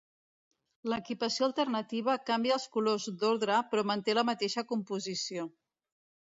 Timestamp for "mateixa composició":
4.33-5.49